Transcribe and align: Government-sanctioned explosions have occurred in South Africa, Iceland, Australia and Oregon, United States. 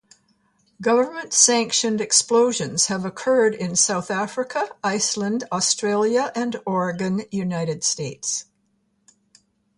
Government-sanctioned 0.81 2.01
explosions 2.01 2.87
have 2.87 3.05
occurred 3.05 3.53
in 3.53 3.75
South 3.75 4.09
Africa, 4.09 4.69
Iceland, 4.83 5.43
Australia 5.51 6.31
and 6.33 6.55
Oregon, 6.65 7.21
United 7.29 7.83
States. 7.83 8.45